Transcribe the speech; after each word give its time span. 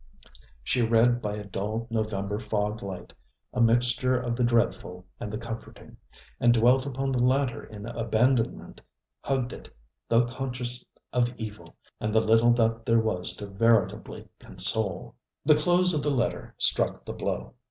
She 0.63 0.81
read 0.81 1.21
by 1.21 1.35
a 1.35 1.43
dull 1.43 1.85
November 1.91 2.39
fog 2.39 2.81
light 2.81 3.13
a 3.53 3.61
mixture 3.61 4.17
of 4.17 4.35
the 4.35 4.43
dreadful 4.43 5.05
and 5.19 5.31
the 5.31 5.37
comforting, 5.37 5.95
and 6.39 6.55
dwelt 6.55 6.87
upon 6.87 7.11
the 7.11 7.21
latter 7.23 7.63
in 7.63 7.85
abandonment, 7.85 8.81
hugged 9.21 9.53
it, 9.53 9.69
though 10.09 10.25
conscious 10.25 10.83
of 11.13 11.29
evil 11.37 11.75
and 11.99 12.15
the 12.15 12.19
little 12.21 12.49
that 12.53 12.83
there 12.83 12.99
was 12.99 13.35
to 13.35 13.45
veritably 13.45 14.27
console. 14.39 15.13
The 15.45 15.53
close 15.53 15.93
of 15.93 16.01
the 16.01 16.09
letter 16.09 16.55
struck 16.57 17.05
the 17.05 17.13
blow. 17.13 17.53